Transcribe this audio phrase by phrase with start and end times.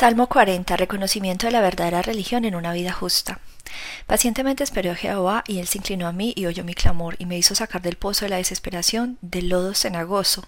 [0.00, 0.78] Salmo 40.
[0.78, 3.38] Reconocimiento de la verdadera religión en una vida justa.
[4.06, 7.26] Pacientemente esperó a Jehová, y él se inclinó a mí y oyó mi clamor, y
[7.26, 10.46] me hizo sacar del pozo de la desesperación, del lodo cenagoso.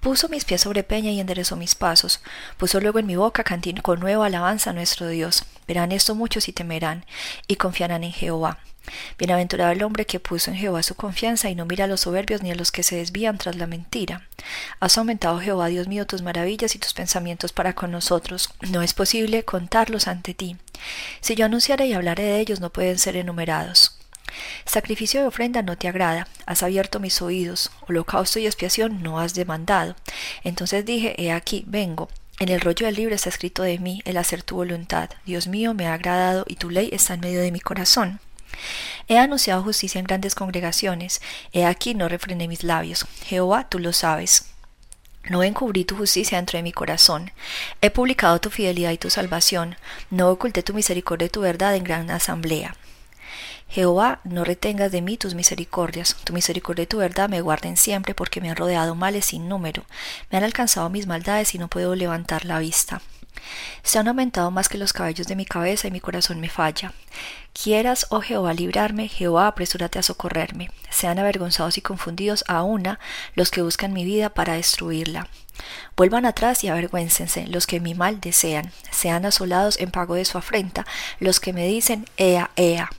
[0.00, 2.20] Puso mis pies sobre peña y enderezó mis pasos.
[2.56, 5.44] Puso luego en mi boca cantico nuevo alabanza a nuestro Dios.
[5.66, 7.04] Verán esto muchos y temerán,
[7.46, 8.58] y confiarán en Jehová.
[9.18, 12.42] Bienaventurado el hombre que puso en Jehová su confianza y no mira a los soberbios
[12.42, 14.28] ni a los que se desvían tras la mentira.
[14.80, 18.50] Has aumentado Jehová, Dios mío, tus maravillas y tus pensamientos para con nosotros.
[18.70, 20.56] No es posible contarlos ante ti.
[21.20, 23.98] Si yo anunciare y hablaré de ellos, no pueden ser enumerados.
[24.64, 29.34] Sacrificio de ofrenda no te agrada, has abierto mis oídos, holocausto y expiación no has
[29.34, 29.96] demandado.
[30.44, 32.08] Entonces dije, he aquí, vengo.
[32.38, 35.10] En el rollo del libro está escrito de mí el hacer tu voluntad.
[35.24, 38.20] Dios mío, me ha agradado y tu ley está en medio de mi corazón.
[39.08, 41.20] He anunciado justicia en grandes congregaciones,
[41.52, 43.06] he aquí no refrené mis labios.
[43.24, 44.47] Jehová, tú lo sabes.
[45.28, 47.32] No encubrí tu justicia dentro de mi corazón.
[47.80, 49.76] He publicado tu fidelidad y tu salvación.
[50.10, 52.74] No oculté tu misericordia y tu verdad en gran asamblea.
[53.68, 56.16] Jehová, no retengas de mí tus misericordias.
[56.24, 59.84] Tu misericordia y tu verdad me guarden siempre, porque me han rodeado males sin número.
[60.30, 63.02] Me han alcanzado mis maldades y no puedo levantar la vista.
[63.82, 66.92] Se han aumentado más que los cabellos de mi cabeza y mi corazón me falla.
[67.52, 70.70] Quieras, oh Jehová, librarme, Jehová, apresúrate a socorrerme.
[70.90, 73.00] Sean avergonzados y confundidos a una
[73.34, 75.28] los que buscan mi vida para destruirla.
[75.96, 78.72] Vuelvan atrás y avergüéncense los que mi mal desean.
[78.90, 80.86] Sean asolados en pago de su afrenta
[81.18, 82.90] los que me dicen, Ea, Ea.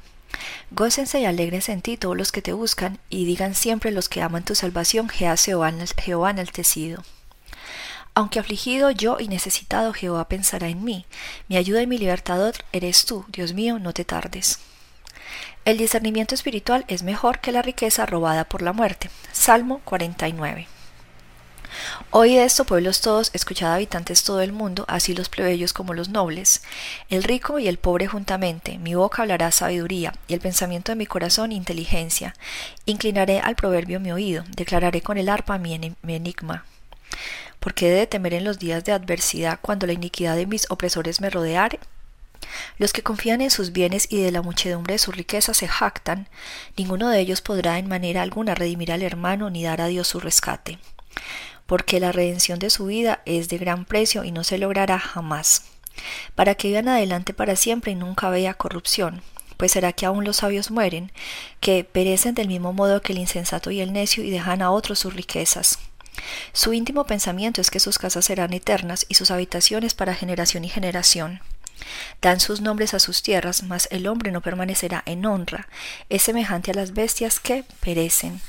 [0.72, 4.22] Gócense y alegrense en ti todos los que te buscan, y digan siempre los que
[4.22, 7.04] aman tu salvación, Jehová, Jehová enaltecido.
[8.20, 11.06] Aunque afligido yo y necesitado, Jehová pensará en mí.
[11.48, 14.60] Mi ayuda y mi libertador eres tú, Dios mío, no te tardes.
[15.64, 19.10] El discernimiento espiritual es mejor que la riqueza robada por la muerte.
[19.32, 20.68] Salmo 49.
[22.12, 26.62] Oíd esto, pueblos todos, escuchad habitantes todo el mundo, así los plebeyos como los nobles,
[27.10, 31.06] el rico y el pobre juntamente, mi boca hablará sabiduría, y el pensamiento de mi
[31.06, 32.36] corazón inteligencia.
[32.86, 35.74] Inclinaré al proverbio mi oído, declararé con el arpa mi
[36.04, 36.66] enigma.
[37.60, 40.70] ¿Por qué he de temer en los días de adversidad cuando la iniquidad de mis
[40.70, 41.80] opresores me rodeare?
[42.78, 46.30] Los que confían en sus bienes y de la muchedumbre de sus riquezas se jactan,
[46.78, 50.20] ninguno de ellos podrá en manera alguna redimir al hermano ni dar a Dios su
[50.20, 50.80] rescate,
[51.66, 55.66] porque la redención de su vida es de gran precio y no se logrará jamás,
[56.36, 59.22] para que vivan adelante para siempre y nunca vea corrupción,
[59.58, 61.12] pues será que aún los sabios mueren,
[61.60, 65.00] que perecen del mismo modo que el insensato y el necio y dejan a otros
[65.00, 65.80] sus riquezas.
[66.54, 70.70] Su íntimo pensamiento es que sus casas serán eternas y sus habitaciones para generación y
[70.70, 71.42] generación.
[72.22, 75.68] Dan sus nombres a sus tierras, mas el hombre no permanecerá en honra,
[76.10, 78.42] es semejante a las bestias que perecen.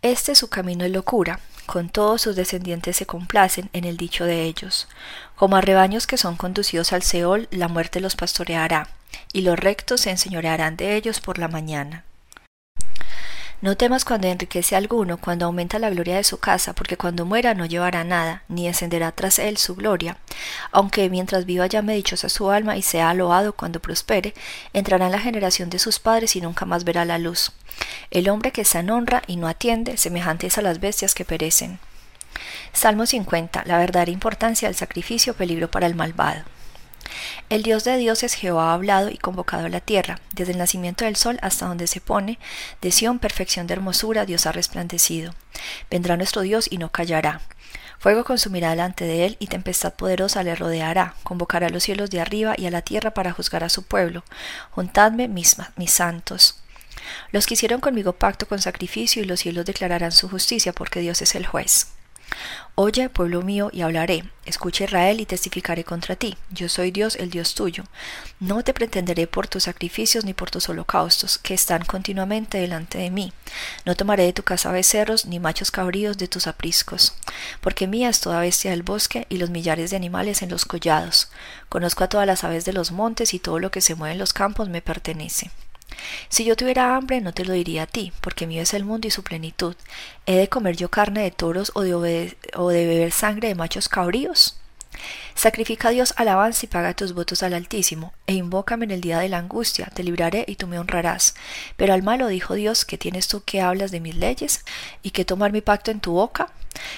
[0.00, 4.44] Este su camino es locura, con todos sus descendientes se complacen en el dicho de
[4.44, 4.88] ellos.
[5.36, 8.88] Como a rebaños que son conducidos al Seol, la muerte los pastoreará,
[9.32, 12.04] y los rectos se enseñorearán de ellos por la mañana.
[13.60, 17.54] No temas cuando enriquece alguno, cuando aumenta la gloria de su casa, porque cuando muera
[17.54, 20.16] no llevará nada, ni encenderá tras él su gloria.
[20.70, 24.32] Aunque mientras viva llame dichosa su alma y sea loado cuando prospere,
[24.72, 27.50] entrará en la generación de sus padres y nunca más verá la luz.
[28.12, 31.80] El hombre que se honra y no atiende, semejante es a las bestias que perecen.
[32.72, 33.64] Salmo 50.
[33.66, 36.44] La verdadera importancia del sacrificio, peligro para el malvado.
[37.48, 41.04] El Dios de dioses Jehová ha hablado y convocado a la tierra, desde el nacimiento
[41.04, 42.38] del sol hasta donde se pone,
[42.80, 45.34] de Sión perfección de hermosura, Dios ha resplandecido.
[45.90, 47.40] Vendrá nuestro Dios y no callará.
[47.98, 51.14] Fuego consumirá delante de él y tempestad poderosa le rodeará.
[51.24, 54.22] Convocará a los cielos de arriba y a la tierra para juzgar a su pueblo.
[54.70, 56.60] Juntadme mis, mis santos.
[57.32, 61.22] Los que hicieron conmigo pacto con sacrificio y los cielos declararán su justicia porque Dios
[61.22, 61.88] es el juez.
[62.74, 64.22] Oye, pueblo mío, y hablaré.
[64.46, 66.36] Escucha Israel y testificaré contra ti.
[66.50, 67.82] Yo soy Dios, el Dios tuyo.
[68.38, 73.10] No te pretenderé por tus sacrificios ni por tus holocaustos, que están continuamente delante de
[73.10, 73.32] mí.
[73.84, 77.14] No tomaré de tu casa becerros ni machos cabríos de tus apriscos.
[77.60, 81.30] Porque mía es toda bestia del bosque y los millares de animales en los collados.
[81.68, 84.18] Conozco a todas las aves de los montes y todo lo que se mueve en
[84.18, 85.50] los campos me pertenece.
[86.28, 89.08] Si yo tuviera hambre, no te lo diría a ti, porque mío es el mundo
[89.08, 89.74] y su plenitud.
[90.26, 94.58] ¿He de comer yo carne de toros o de, beber sangre de machos cabríos?
[95.34, 99.18] Sacrifica a Dios alabanza y paga tus votos al Altísimo, e invócame en el día
[99.18, 101.34] de la angustia, te libraré y tú me honrarás.
[101.76, 104.64] Pero al malo dijo Dios, que tienes tú que hablas de mis leyes,
[105.02, 106.50] y que tomar mi pacto en tu boca?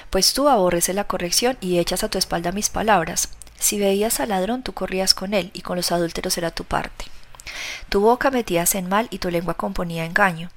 [0.08, 3.28] Pues tú aborreces la corrección y echas a tu espalda mis palabras.
[3.58, 7.04] Si veías al ladrón, tú corrías con él, y con los adúlteros era tu parte.
[7.88, 10.50] Tu boca metías en mal y tu lengua componía engaño.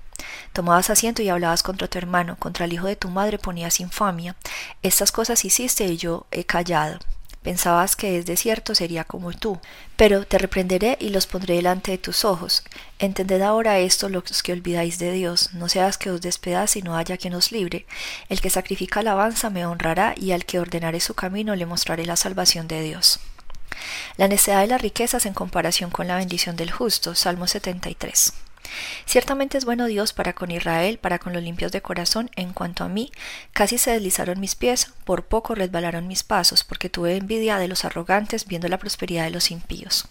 [0.53, 4.35] Tomabas asiento y hablabas contra tu hermano, contra el hijo de tu madre ponías infamia.
[4.83, 6.99] Estas cosas hiciste y yo he callado.
[7.43, 9.59] Pensabas que es desierto sería como tú.
[9.97, 12.63] Pero te reprenderé y los pondré delante de tus ojos.
[12.99, 15.53] Entended ahora esto los que olvidáis de Dios.
[15.53, 17.85] No seas que os despedaz y no haya quien os libre.
[18.29, 22.15] El que sacrifica alabanza me honrará y al que ordenare su camino le mostraré la
[22.15, 23.19] salvación de Dios.
[24.17, 27.15] La necedad de las riquezas en comparación con la bendición del justo.
[27.15, 28.33] Salmo 73.
[29.05, 32.29] Ciertamente es bueno Dios para con Israel, para con los limpios de corazón.
[32.35, 33.11] En cuanto a mí,
[33.51, 37.85] casi se deslizaron mis pies, por poco resbalaron mis pasos, porque tuve envidia de los
[37.85, 40.07] arrogantes viendo la prosperidad de los impíos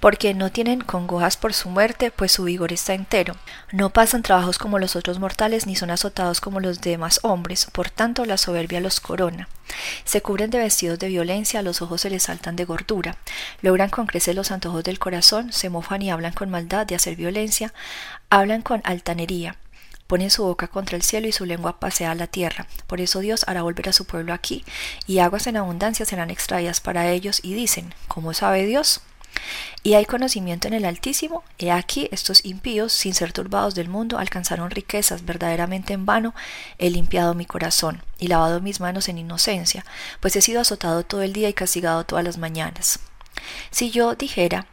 [0.00, 3.34] porque no tienen congojas por su muerte, pues su vigor está entero.
[3.72, 7.90] No pasan trabajos como los otros mortales, ni son azotados como los demás hombres, por
[7.90, 9.48] tanto la soberbia los corona.
[10.04, 13.16] Se cubren de vestidos de violencia, los ojos se les saltan de gordura,
[13.62, 17.16] logran con creces los antojos del corazón, se mofan y hablan con maldad de hacer
[17.16, 17.72] violencia,
[18.30, 19.56] hablan con altanería,
[20.06, 22.66] ponen su boca contra el cielo y su lengua pasea a la tierra.
[22.86, 24.64] Por eso Dios hará volver a su pueblo aquí,
[25.06, 29.00] y aguas en abundancia serán extraídas para ellos, y dicen, ¿cómo sabe Dios?
[29.82, 31.44] Y hay conocimiento en el Altísimo.
[31.58, 36.34] He aquí estos impíos, sin ser turbados del mundo, alcanzaron riquezas verdaderamente en vano.
[36.78, 39.84] He limpiado mi corazón y lavado mis manos en inocencia,
[40.20, 43.00] pues he sido azotado todo el día y castigado todas las mañanas.
[43.70, 44.66] Si yo dijera,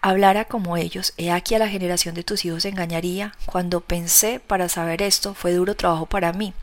[0.00, 3.34] hablara como ellos, he aquí a la generación de tus hijos engañaría.
[3.46, 6.54] Cuando pensé para saber esto, fue duro trabajo para mí,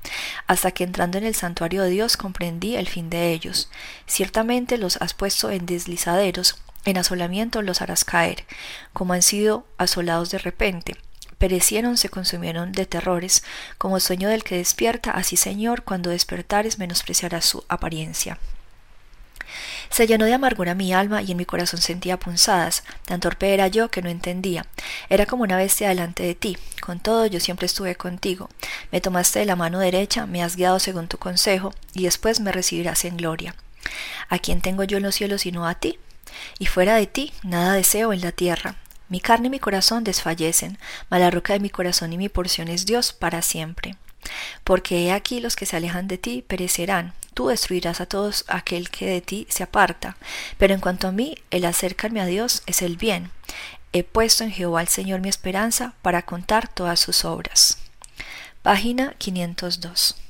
[0.47, 3.69] hasta que entrando en el santuario de Dios comprendí el fin de ellos.
[4.07, 8.45] Ciertamente los has puesto en deslizaderos, en asolamiento los harás caer,
[8.91, 10.95] como han sido asolados de repente.
[11.37, 13.43] Perecieron, se consumieron de terrores,
[13.77, 18.37] como sueño del que despierta, así Señor, cuando despertares menospreciarás su apariencia.
[19.89, 22.83] Se llenó de amargura mi alma y en mi corazón sentía punzadas.
[23.05, 24.65] Tan torpe era yo que no entendía.
[25.09, 26.57] Era como una bestia delante de ti.
[26.81, 28.49] Con todo, yo siempre estuve contigo.
[28.91, 32.51] Me tomaste de la mano derecha, me has guiado según tu consejo, y después me
[32.51, 33.53] recibirás en gloria.
[34.29, 35.99] ¿A quién tengo yo en los cielos sino a ti?
[36.59, 38.75] Y fuera de ti nada deseo en la tierra.
[39.09, 40.77] Mi carne y mi corazón desfallecen,
[41.09, 43.95] mas la roca de mi corazón y mi porción es Dios para siempre.
[44.63, 48.89] Porque he aquí los que se alejan de ti perecerán, tú destruirás a todos aquel
[48.89, 50.17] que de ti se aparta.
[50.57, 53.31] Pero en cuanto a mí, el acercarme a Dios es el bien.
[53.91, 57.77] He puesto en Jehová el Señor mi esperanza para contar todas sus obras.
[58.63, 60.23] Página 502.